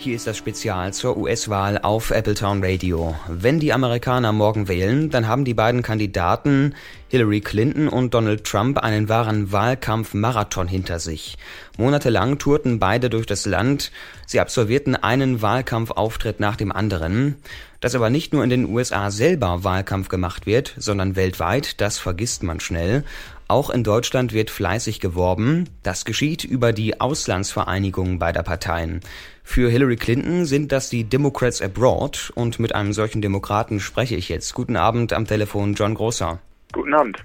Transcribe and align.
Hier 0.00 0.14
ist 0.14 0.28
das 0.28 0.36
Spezial 0.36 0.92
zur 0.92 1.16
US-Wahl 1.16 1.78
auf 1.78 2.12
Appletown 2.12 2.62
Radio. 2.62 3.16
Wenn 3.26 3.58
die 3.58 3.72
Amerikaner 3.72 4.30
morgen 4.30 4.68
wählen, 4.68 5.10
dann 5.10 5.26
haben 5.26 5.44
die 5.44 5.54
beiden 5.54 5.82
Kandidaten 5.82 6.76
Hillary 7.08 7.40
Clinton 7.40 7.88
und 7.88 8.14
Donald 8.14 8.44
Trump 8.44 8.78
einen 8.78 9.08
wahren 9.08 9.50
Wahlkampfmarathon 9.50 10.68
hinter 10.68 11.00
sich. 11.00 11.36
Monatelang 11.78 12.38
tourten 12.38 12.78
beide 12.78 13.10
durch 13.10 13.26
das 13.26 13.44
Land. 13.44 13.90
Sie 14.24 14.38
absolvierten 14.38 14.94
einen 14.94 15.42
Wahlkampfauftritt 15.42 16.38
nach 16.38 16.54
dem 16.54 16.70
anderen. 16.70 17.34
Dass 17.80 17.94
aber 17.94 18.10
nicht 18.10 18.32
nur 18.32 18.42
in 18.42 18.50
den 18.50 18.68
USA 18.68 19.10
selber 19.10 19.62
Wahlkampf 19.62 20.08
gemacht 20.08 20.46
wird, 20.46 20.74
sondern 20.78 21.14
weltweit, 21.14 21.80
das 21.80 21.98
vergisst 21.98 22.42
man 22.42 22.58
schnell. 22.58 23.04
Auch 23.46 23.70
in 23.70 23.84
Deutschland 23.84 24.32
wird 24.32 24.50
fleißig 24.50 25.00
geworben. 25.00 25.68
Das 25.82 26.04
geschieht 26.04 26.44
über 26.44 26.72
die 26.72 27.00
Auslandsvereinigung 27.00 28.18
beider 28.18 28.42
Parteien. 28.42 29.00
Für 29.42 29.70
Hillary 29.70 29.96
Clinton 29.96 30.44
sind 30.44 30.72
das 30.72 30.90
die 30.90 31.04
Democrats 31.04 31.62
Abroad 31.62 32.32
und 32.34 32.58
mit 32.58 32.74
einem 32.74 32.92
solchen 32.92 33.22
Demokraten 33.22 33.80
spreche 33.80 34.16
ich 34.16 34.28
jetzt. 34.28 34.54
Guten 34.54 34.76
Abend 34.76 35.12
am 35.12 35.26
Telefon, 35.26 35.74
John 35.74 35.94
Grosser. 35.94 36.40
Guten 36.72 36.94
Abend. 36.94 37.24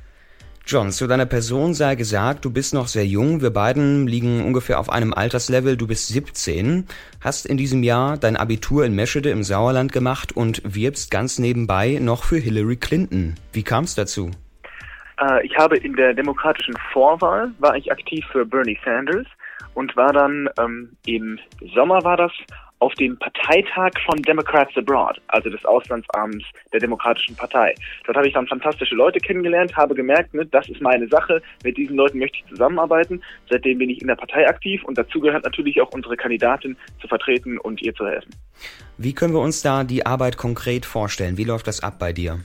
John, 0.65 0.91
zu 0.91 1.07
deiner 1.07 1.25
Person 1.25 1.73
sei 1.73 1.95
gesagt, 1.95 2.45
du 2.45 2.49
bist 2.49 2.73
noch 2.73 2.87
sehr 2.87 3.05
jung. 3.05 3.41
Wir 3.41 3.49
beiden 3.49 4.07
liegen 4.07 4.45
ungefähr 4.45 4.79
auf 4.79 4.89
einem 4.89 5.13
Alterslevel. 5.13 5.75
Du 5.75 5.87
bist 5.87 6.07
17, 6.07 6.87
hast 7.19 7.45
in 7.45 7.57
diesem 7.57 7.83
Jahr 7.83 8.17
dein 8.17 8.37
Abitur 8.37 8.85
in 8.85 8.95
Meschede 8.95 9.29
im 9.29 9.43
Sauerland 9.43 9.91
gemacht 9.91 10.31
und 10.31 10.61
wirbst 10.63 11.11
ganz 11.11 11.37
nebenbei 11.37 11.99
noch 11.99 12.23
für 12.23 12.37
Hillary 12.37 12.77
Clinton. 12.77 13.35
Wie 13.51 13.63
kam 13.63 13.83
es 13.83 13.95
dazu? 13.95 14.31
Äh, 15.19 15.45
ich 15.45 15.57
habe 15.57 15.75
in 15.75 15.97
der 15.97 16.13
demokratischen 16.13 16.75
Vorwahl 16.93 17.51
war 17.59 17.75
ich 17.75 17.91
aktiv 17.91 18.25
für 18.31 18.45
Bernie 18.45 18.79
Sanders 18.85 19.27
und 19.73 19.93
war 19.97 20.13
dann 20.13 20.47
ähm, 20.57 20.95
im 21.05 21.39
Sommer 21.75 22.05
war 22.05 22.15
das 22.15 22.31
auf 22.83 22.93
dem 22.95 23.17
Parteitag 23.17 23.91
von 24.05 24.21
Democrats 24.23 24.75
Abroad, 24.75 25.21
also 25.27 25.49
des 25.49 25.63
Auslandsabends 25.63 26.43
der 26.73 26.81
Demokratischen 26.81 27.33
Partei. 27.33 27.73
Dort 28.05 28.17
habe 28.17 28.27
ich 28.27 28.33
dann 28.33 28.45
fantastische 28.45 28.93
Leute 28.93 29.19
kennengelernt, 29.19 29.73
habe 29.77 29.95
gemerkt, 29.95 30.33
ne, 30.33 30.45
das 30.45 30.67
ist 30.67 30.81
meine 30.81 31.07
Sache, 31.07 31.41
mit 31.63 31.77
diesen 31.77 31.95
Leuten 31.95 32.19
möchte 32.19 32.39
ich 32.39 32.45
zusammenarbeiten. 32.49 33.23
Seitdem 33.49 33.77
bin 33.77 33.89
ich 33.89 34.01
in 34.01 34.07
der 34.07 34.15
Partei 34.15 34.45
aktiv 34.49 34.83
und 34.83 34.97
dazu 34.97 35.21
gehört 35.21 35.45
natürlich 35.45 35.81
auch 35.81 35.91
unsere 35.93 36.17
Kandidatin 36.17 36.75
zu 36.99 37.07
vertreten 37.07 37.57
und 37.57 37.81
ihr 37.81 37.95
zu 37.95 38.05
helfen. 38.05 38.35
Wie 38.97 39.13
können 39.13 39.33
wir 39.33 39.41
uns 39.41 39.61
da 39.61 39.85
die 39.85 40.05
Arbeit 40.05 40.37
konkret 40.37 40.85
vorstellen? 40.85 41.37
Wie 41.37 41.45
läuft 41.45 41.67
das 41.67 41.81
ab 41.81 41.99
bei 41.99 42.11
dir? 42.11 42.39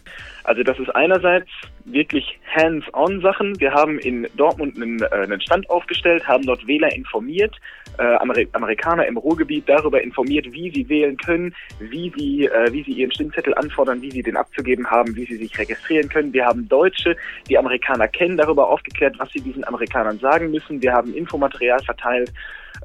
Also 0.44 0.62
das 0.62 0.78
ist 0.78 0.94
einerseits 0.94 1.48
wirklich 1.84 2.38
hands-on 2.56 3.20
Sachen. 3.20 3.58
Wir 3.60 3.72
haben 3.72 3.98
in 3.98 4.26
Dortmund 4.36 4.76
einen, 4.76 5.02
äh, 5.02 5.08
einen 5.10 5.40
Stand 5.40 5.68
aufgestellt, 5.68 6.26
haben 6.26 6.44
dort 6.46 6.66
Wähler 6.66 6.94
informiert, 6.94 7.54
äh, 7.98 8.02
Amer 8.02 8.34
Amerikaner 8.52 9.06
im 9.06 9.18
Ruhrgebiet 9.18 9.68
darüber 9.68 10.00
informiert, 10.02 10.27
wie 10.28 10.70
sie 10.70 10.88
wählen 10.88 11.16
können, 11.16 11.54
wie 11.78 12.12
sie, 12.16 12.46
äh, 12.46 12.72
wie 12.72 12.82
sie 12.82 12.92
ihren 12.92 13.12
Stimmzettel 13.12 13.54
anfordern, 13.54 14.02
wie 14.02 14.10
sie 14.10 14.22
den 14.22 14.36
abzugeben 14.36 14.88
haben, 14.90 15.14
wie 15.16 15.24
sie 15.24 15.36
sich 15.36 15.58
registrieren 15.58 16.08
können. 16.08 16.32
Wir 16.32 16.46
haben 16.46 16.68
Deutsche, 16.68 17.16
die 17.48 17.58
Amerikaner 17.58 18.08
kennen, 18.08 18.36
darüber 18.36 18.68
aufgeklärt, 18.68 19.18
was 19.18 19.30
sie 19.32 19.40
diesen 19.40 19.64
Amerikanern 19.66 20.18
sagen 20.18 20.50
müssen. 20.50 20.82
Wir 20.82 20.92
haben 20.92 21.14
Infomaterial 21.14 21.82
verteilt. 21.82 22.32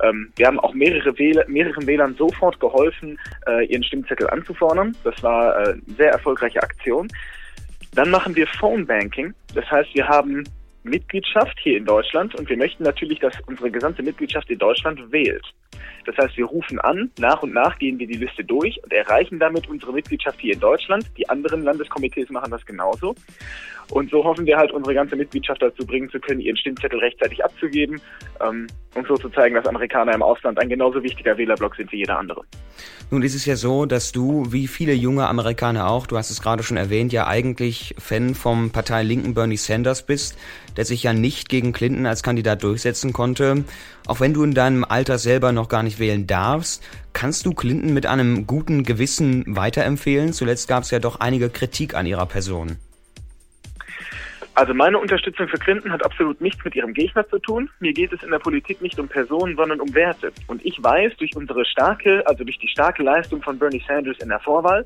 Ähm, 0.01 0.31
wir 0.35 0.47
haben 0.47 0.59
auch 0.59 0.73
mehrere 0.73 1.17
Wähler, 1.17 1.45
mehreren 1.47 1.85
Wählern 1.85 2.15
sofort 2.15 2.59
geholfen, 2.59 3.19
äh, 3.47 3.65
ihren 3.65 3.83
Stimmzettel 3.83 4.29
anzufordern. 4.29 4.95
Das 5.03 5.21
war 5.21 5.55
äh, 5.55 5.73
eine 5.73 5.81
sehr 5.97 6.11
erfolgreiche 6.11 6.61
Aktion. 6.61 7.07
Dann 7.93 8.09
machen 8.09 8.35
wir 8.35 8.47
Phone 8.47 8.85
Banking. 8.85 9.33
Das 9.53 9.69
heißt, 9.69 9.93
wir 9.93 10.07
haben 10.07 10.43
Mitgliedschaft 10.83 11.57
hier 11.61 11.77
in 11.77 11.85
Deutschland 11.85 12.35
und 12.35 12.49
wir 12.49 12.57
möchten 12.57 12.83
natürlich, 12.83 13.19
dass 13.19 13.33
unsere 13.47 13.71
gesamte 13.71 14.03
Mitgliedschaft 14.03 14.49
in 14.49 14.59
Deutschland 14.59 15.11
wählt. 15.11 15.45
Das 16.05 16.17
heißt, 16.17 16.37
wir 16.37 16.45
rufen 16.45 16.79
an, 16.79 17.11
nach 17.19 17.43
und 17.43 17.53
nach 17.53 17.79
gehen 17.79 17.99
wir 17.99 18.07
die 18.07 18.17
Liste 18.17 18.43
durch 18.43 18.81
und 18.83 18.91
erreichen 18.91 19.39
damit 19.39 19.67
unsere 19.69 19.93
Mitgliedschaft 19.93 20.39
hier 20.39 20.53
in 20.53 20.59
Deutschland. 20.59 21.05
Die 21.17 21.29
anderen 21.29 21.63
Landeskomitees 21.63 22.29
machen 22.29 22.51
das 22.51 22.65
genauso. 22.65 23.15
Und 23.89 24.09
so 24.09 24.23
hoffen 24.23 24.45
wir 24.45 24.57
halt, 24.57 24.71
unsere 24.71 24.93
ganze 24.93 25.15
Mitgliedschaft 25.15 25.61
dazu 25.61 25.85
bringen 25.85 26.09
zu 26.09 26.19
können, 26.19 26.39
ihren 26.39 26.57
Stimmzettel 26.57 26.99
rechtzeitig 26.99 27.43
abzugeben 27.43 28.01
ähm, 28.41 28.67
und 28.95 29.07
so 29.07 29.17
zu 29.17 29.29
zeigen, 29.29 29.55
dass 29.55 29.65
Amerikaner 29.65 30.13
im 30.13 30.21
Ausland 30.21 30.59
ein 30.59 30.69
genauso 30.69 31.01
wichtiger 31.01 31.37
Wählerblock 31.37 31.75
sind 31.75 31.91
wie 31.91 31.97
jeder 31.97 32.19
andere. 32.19 32.43
Nun 33.09 33.21
ist 33.21 33.35
es 33.35 33.45
ja 33.45 33.55
so, 33.55 33.85
dass 33.85 34.11
du, 34.11 34.51
wie 34.51 34.67
viele 34.67 34.93
junge 34.93 35.27
Amerikaner 35.27 35.89
auch, 35.89 36.07
du 36.07 36.17
hast 36.17 36.29
es 36.29 36.41
gerade 36.41 36.63
schon 36.63 36.77
erwähnt, 36.77 37.13
ja 37.13 37.27
eigentlich 37.27 37.95
Fan 37.97 38.35
vom 38.35 38.71
Parteilinken 38.71 39.33
Bernie 39.33 39.57
Sanders 39.57 40.05
bist, 40.05 40.37
der 40.77 40.85
sich 40.85 41.03
ja 41.03 41.13
nicht 41.13 41.49
gegen 41.49 41.73
Clinton 41.73 42.05
als 42.05 42.23
Kandidat 42.23 42.63
durchsetzen 42.63 43.13
konnte. 43.13 43.65
Auch 44.07 44.19
wenn 44.19 44.33
du 44.33 44.43
in 44.43 44.53
deinem 44.53 44.83
Alter 44.83 45.17
selber 45.17 45.51
noch 45.51 45.69
gar 45.69 45.83
nicht 45.83 45.99
wählen 45.99 46.27
darfst, 46.27 46.83
kannst 47.13 47.45
du 47.45 47.53
Clinton 47.53 47.93
mit 47.93 48.05
einem 48.05 48.47
guten 48.47 48.83
Gewissen 48.83 49.43
weiterempfehlen? 49.47 50.33
Zuletzt 50.33 50.67
gab 50.67 50.83
es 50.83 50.91
ja 50.91 50.99
doch 50.99 51.19
einige 51.19 51.49
Kritik 51.49 51.95
an 51.95 52.05
ihrer 52.05 52.25
Person. 52.25 52.77
Also 54.55 54.75
meine 54.75 54.99
Unterstützung 54.99 55.47
für 55.47 55.57
Clinton 55.57 55.91
hat 55.91 56.05
absolut 56.05 56.39
nichts 56.39 56.63
mit 56.63 56.75
ihrem 56.75 56.93
Gegner 56.93 57.27
zu 57.27 57.39
tun. 57.39 57.71
Mir 57.79 57.91
geht 57.91 58.13
es 58.13 58.21
in 58.21 58.29
der 58.29 58.37
Politik 58.37 58.81
nicht 58.83 58.99
um 58.99 59.07
Personen, 59.07 59.55
sondern 59.55 59.81
um 59.81 59.93
Werte. 59.95 60.31
Und 60.45 60.63
ich 60.63 60.81
weiß, 60.81 61.17
durch 61.17 61.35
unsere 61.35 61.65
starke, 61.65 62.21
also 62.27 62.43
durch 62.43 62.59
die 62.59 62.67
starke 62.67 63.01
Leistung 63.01 63.41
von 63.41 63.57
Bernie 63.57 63.83
Sanders 63.87 64.19
in 64.19 64.29
der 64.29 64.39
Vorwahl, 64.39 64.85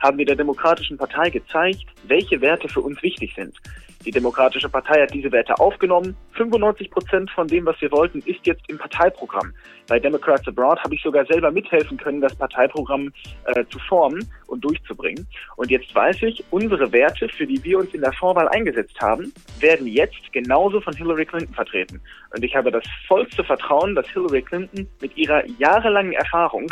haben 0.00 0.18
wir 0.18 0.24
der 0.24 0.36
Demokratischen 0.36 0.96
Partei 0.96 1.30
gezeigt, 1.30 1.84
welche 2.04 2.40
Werte 2.40 2.68
für 2.68 2.80
uns 2.80 3.02
wichtig 3.02 3.34
sind. 3.34 3.56
Die 4.04 4.10
Demokratische 4.10 4.68
Partei 4.68 5.02
hat 5.02 5.12
diese 5.12 5.30
Werte 5.32 5.58
aufgenommen. 5.58 6.16
95 6.34 6.90
Prozent 6.90 7.30
von 7.30 7.48
dem, 7.48 7.66
was 7.66 7.80
wir 7.80 7.90
wollten, 7.90 8.20
ist 8.20 8.46
jetzt 8.46 8.62
im 8.68 8.78
Parteiprogramm. 8.78 9.52
Bei 9.88 9.98
Democrats 9.98 10.46
Abroad 10.46 10.78
habe 10.84 10.94
ich 10.94 11.02
sogar 11.02 11.26
selber 11.26 11.50
mithelfen 11.50 11.96
können, 11.96 12.20
das 12.20 12.34
Parteiprogramm 12.36 13.12
äh, 13.46 13.64
zu 13.70 13.78
formen 13.80 14.30
und 14.46 14.64
durchzubringen. 14.64 15.26
Und 15.56 15.70
jetzt 15.70 15.92
weiß 15.94 16.22
ich, 16.22 16.44
unsere 16.50 16.92
Werte, 16.92 17.28
für 17.28 17.46
die 17.46 17.62
wir 17.64 17.78
uns 17.78 17.92
in 17.92 18.00
der 18.00 18.12
Vorwahl 18.12 18.48
eingesetzt 18.48 19.00
haben, 19.00 19.32
werden 19.58 19.86
jetzt 19.86 20.32
genauso 20.32 20.80
von 20.80 20.94
Hillary 20.94 21.26
Clinton 21.26 21.54
vertreten. 21.54 22.00
Und 22.34 22.44
ich 22.44 22.54
habe 22.54 22.70
das 22.70 22.84
vollste 23.06 23.42
Vertrauen, 23.42 23.94
dass 23.94 24.08
Hillary 24.08 24.42
Clinton 24.42 24.86
mit 25.00 25.16
ihrer 25.16 25.44
jahrelangen 25.58 26.12
Erfahrung 26.12 26.70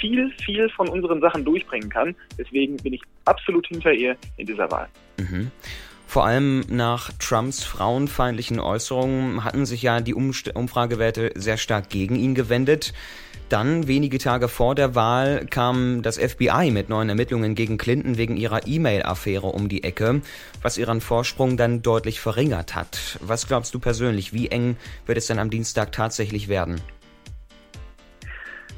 viel, 0.00 0.30
viel 0.42 0.68
von 0.70 0.88
unseren 0.88 1.20
Sachen 1.20 1.44
durchbringen 1.44 1.90
kann. 1.90 2.14
Deswegen 2.38 2.76
bin 2.78 2.94
ich 2.94 3.02
absolut 3.24 3.66
hinter 3.66 3.92
ihr 3.92 4.16
in 4.36 4.46
dieser 4.46 4.70
Wahl. 4.70 4.88
Mhm. 5.18 5.50
Vor 6.12 6.26
allem 6.26 6.60
nach 6.68 7.10
Trumps 7.18 7.64
frauenfeindlichen 7.64 8.60
Äußerungen 8.60 9.44
hatten 9.44 9.64
sich 9.64 9.80
ja 9.80 10.02
die 10.02 10.12
Umfragewerte 10.12 11.32
sehr 11.36 11.56
stark 11.56 11.88
gegen 11.88 12.16
ihn 12.16 12.34
gewendet. 12.34 12.92
Dann, 13.48 13.88
wenige 13.88 14.18
Tage 14.18 14.48
vor 14.48 14.74
der 14.74 14.94
Wahl, 14.94 15.46
kam 15.46 16.02
das 16.02 16.18
FBI 16.18 16.70
mit 16.70 16.90
neuen 16.90 17.08
Ermittlungen 17.08 17.54
gegen 17.54 17.78
Clinton 17.78 18.18
wegen 18.18 18.36
ihrer 18.36 18.66
E-Mail-Affäre 18.66 19.46
um 19.46 19.70
die 19.70 19.84
Ecke, 19.84 20.20
was 20.60 20.76
ihren 20.76 21.00
Vorsprung 21.00 21.56
dann 21.56 21.80
deutlich 21.80 22.20
verringert 22.20 22.74
hat. 22.74 23.18
Was 23.22 23.48
glaubst 23.48 23.72
du 23.72 23.78
persönlich, 23.78 24.34
wie 24.34 24.48
eng 24.48 24.76
wird 25.06 25.16
es 25.16 25.28
denn 25.28 25.38
am 25.38 25.48
Dienstag 25.48 25.92
tatsächlich 25.92 26.46
werden? 26.46 26.78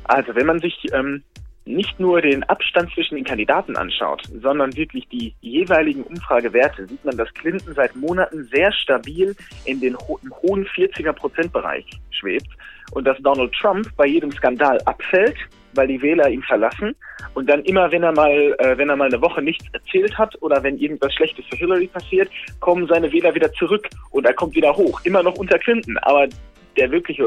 Also, 0.05 0.37
wenn 0.37 0.47
man 0.47 0.61
sich 0.61 0.87
ähm, 0.93 1.25
nicht 1.65 1.99
nur 1.99 2.21
den 2.21 2.43
Abstand 2.45 2.93
zwischen 2.93 3.17
den 3.17 3.25
Kandidaten 3.25 3.77
anschaut, 3.77 4.23
sondern 4.43 4.77
wirklich 4.77 5.09
die 5.09 5.35
jeweiligen 5.41 6.03
Umfragewerte, 6.03 6.87
sieht 6.87 7.05
man, 7.05 7.17
dass 7.17 7.33
Clinton 7.35 7.75
seit 7.75 7.97
Monaten 7.97 8.45
sehr 8.45 8.71
stabil 8.73 9.35
in 9.65 9.81
den 9.81 9.97
ho 9.97 10.19
im 10.23 10.33
hohen 10.43 10.67
40er 10.67 11.13
Prozentbereich 11.13 11.87
schwebt 12.11 12.49
und 12.93 13.07
dass 13.07 13.19
Donald 13.19 13.53
Trump 13.55 13.89
bei 13.97 14.07
jedem 14.07 14.31
Skandal 14.33 14.79
abfällt, 14.85 15.37
weil 15.75 15.89
die 15.89 16.01
Wähler 16.03 16.29
ihn 16.29 16.43
verlassen 16.43 16.95
und 17.33 17.49
dann 17.49 17.65
immer, 17.65 17.91
wenn 17.91 18.03
er 18.03 18.13
mal, 18.13 18.55
äh, 18.59 18.77
wenn 18.77 18.91
er 18.91 18.97
mal 18.97 19.09
eine 19.09 19.21
Woche 19.21 19.43
nichts 19.43 19.65
erzählt 19.73 20.17
hat 20.19 20.41
oder 20.43 20.63
wenn 20.63 20.79
irgendwas 20.79 21.13
Schlechtes 21.15 21.45
für 21.47 21.57
Hillary 21.57 21.89
passiert, 21.89 22.31
kommen 22.61 22.87
seine 22.87 23.11
Wähler 23.11 23.35
wieder 23.35 23.53
zurück 23.55 23.89
und 24.11 24.27
er 24.27 24.35
kommt 24.35 24.55
wieder 24.55 24.77
hoch, 24.77 25.01
immer 25.05 25.23
noch 25.23 25.35
unter 25.35 25.59
Clinton. 25.59 25.99
Aber 25.99 26.29
der 26.77 26.91
wirkliche 26.91 27.27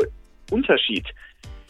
Unterschied 0.51 1.05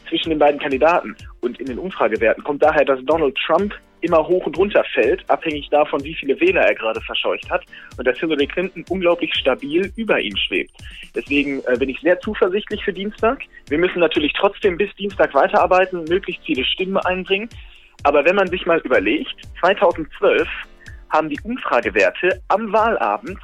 zwischen 0.08 0.30
den 0.30 0.38
beiden 0.38 0.60
Kandidaten 0.60 1.16
und 1.40 1.60
in 1.60 1.66
den 1.66 1.78
Umfragewerten 1.78 2.42
kommt 2.44 2.62
daher, 2.62 2.84
dass 2.84 3.00
Donald 3.04 3.36
Trump 3.46 3.74
immer 4.00 4.26
hoch 4.26 4.46
und 4.46 4.56
runter 4.56 4.84
fällt, 4.94 5.28
abhängig 5.28 5.68
davon, 5.70 6.02
wie 6.04 6.14
viele 6.14 6.38
Wähler 6.40 6.62
er 6.62 6.74
gerade 6.74 7.00
verscheucht 7.00 7.50
hat, 7.50 7.64
und 7.96 8.06
dass 8.06 8.18
Hillary 8.18 8.46
Clinton 8.46 8.84
unglaublich 8.88 9.34
stabil 9.34 9.92
über 9.96 10.20
ihm 10.20 10.36
schwebt. 10.36 10.70
Deswegen 11.14 11.62
äh, 11.66 11.76
bin 11.76 11.88
ich 11.88 12.00
sehr 12.00 12.18
zuversichtlich 12.20 12.84
für 12.84 12.92
Dienstag. 12.92 13.42
Wir 13.68 13.78
müssen 13.78 13.98
natürlich 14.00 14.32
trotzdem 14.38 14.76
bis 14.76 14.94
Dienstag 14.94 15.34
weiterarbeiten, 15.34 16.04
möglichst 16.04 16.44
viele 16.44 16.64
Stimmen 16.64 16.98
einbringen. 16.98 17.48
Aber 18.04 18.24
wenn 18.24 18.36
man 18.36 18.48
sich 18.48 18.64
mal 18.66 18.78
überlegt, 18.80 19.34
2012 19.60 20.48
haben 21.10 21.28
die 21.28 21.40
Umfragewerte 21.42 22.40
am 22.48 22.72
Wahlabend 22.72 23.38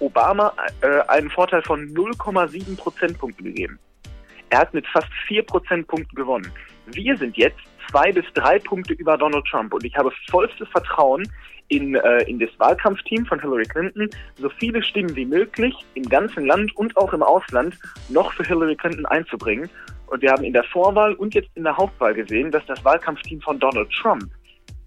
Obama 0.00 0.52
äh, 0.82 1.00
einen 1.08 1.30
Vorteil 1.30 1.62
von 1.62 1.88
0,7 1.94 2.76
Prozentpunkten 2.76 3.46
gegeben. 3.46 3.78
Er 4.56 4.62
hat 4.62 4.72
mit 4.72 4.86
fast 4.86 5.12
vier 5.28 5.42
Prozentpunkten 5.42 6.16
gewonnen. 6.16 6.50
Wir 6.86 7.14
sind 7.18 7.36
jetzt 7.36 7.58
zwei 7.90 8.10
bis 8.10 8.24
drei 8.32 8.58
Punkte 8.58 8.94
über 8.94 9.18
Donald 9.18 9.44
Trump 9.44 9.74
und 9.74 9.84
ich 9.84 9.94
habe 9.98 10.10
vollstes 10.30 10.66
Vertrauen 10.68 11.30
in, 11.68 11.94
äh, 11.94 12.22
in 12.22 12.38
das 12.38 12.48
Wahlkampfteam 12.56 13.26
von 13.26 13.38
Hillary 13.38 13.64
Clinton, 13.64 14.08
so 14.36 14.48
viele 14.48 14.82
Stimmen 14.82 15.14
wie 15.14 15.26
möglich 15.26 15.74
im 15.92 16.04
ganzen 16.04 16.46
Land 16.46 16.74
und 16.74 16.96
auch 16.96 17.12
im 17.12 17.22
Ausland 17.22 17.78
noch 18.08 18.32
für 18.32 18.44
Hillary 18.44 18.76
Clinton 18.76 19.04
einzubringen. 19.04 19.68
Und 20.06 20.22
wir 20.22 20.30
haben 20.32 20.44
in 20.44 20.54
der 20.54 20.64
Vorwahl 20.64 21.12
und 21.16 21.34
jetzt 21.34 21.50
in 21.54 21.64
der 21.64 21.76
Hauptwahl 21.76 22.14
gesehen, 22.14 22.50
dass 22.50 22.64
das 22.64 22.82
Wahlkampfteam 22.82 23.42
von 23.42 23.58
Donald 23.58 23.90
Trump 23.90 24.24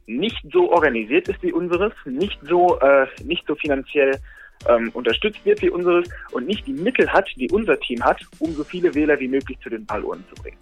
nicht 0.08 0.44
so 0.52 0.72
organisiert 0.72 1.28
ist 1.28 1.44
wie 1.44 1.54
unseres, 1.54 1.94
nicht 2.06 2.40
so, 2.42 2.80
äh, 2.80 3.06
nicht 3.24 3.46
so 3.46 3.54
finanziell 3.54 4.20
ähm, 4.68 4.90
unterstützt 4.94 5.44
wird 5.46 5.62
wie 5.62 5.70
unseres 5.70 6.08
und 6.32 6.48
nicht 6.48 6.66
die 6.68 6.74
Mittel 6.74 7.12
hat, 7.12 7.28
die 7.36 7.50
unser 7.50 7.80
Team 7.80 8.04
hat, 8.04 8.22
um 8.40 8.54
so 8.54 8.64
viele 8.64 8.94
Wähler 8.96 9.20
wie 9.20 9.28
möglich 9.28 9.58
zu 9.62 9.70
den 9.70 9.88
Wahluhren 9.90 10.24
zu 10.30 10.42
bringen. 10.42 10.58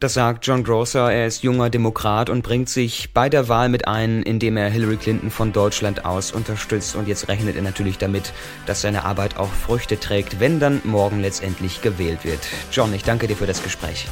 Das 0.00 0.14
sagt 0.14 0.46
John 0.46 0.62
Grosser, 0.62 1.12
er 1.12 1.26
ist 1.26 1.42
junger 1.42 1.70
Demokrat 1.70 2.30
und 2.30 2.42
bringt 2.42 2.68
sich 2.68 3.12
bei 3.12 3.28
der 3.28 3.48
Wahl 3.48 3.68
mit 3.68 3.88
ein, 3.88 4.22
indem 4.22 4.56
er 4.56 4.68
Hillary 4.68 4.96
Clinton 4.96 5.28
von 5.28 5.52
Deutschland 5.52 6.04
aus 6.04 6.30
unterstützt. 6.30 6.94
Und 6.94 7.08
jetzt 7.08 7.26
rechnet 7.26 7.56
er 7.56 7.62
natürlich 7.62 7.98
damit, 7.98 8.32
dass 8.66 8.82
seine 8.82 9.04
Arbeit 9.04 9.38
auch 9.38 9.50
Früchte 9.50 9.98
trägt, 9.98 10.38
wenn 10.38 10.60
dann 10.60 10.80
morgen 10.84 11.20
letztendlich 11.20 11.82
gewählt 11.82 12.24
wird. 12.24 12.40
John, 12.70 12.94
ich 12.94 13.02
danke 13.02 13.26
dir 13.26 13.34
für 13.34 13.46
das 13.46 13.60
Gespräch. 13.60 14.06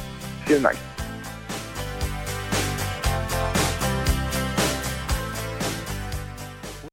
Vielen 0.45 0.63
Dank. 0.63 0.75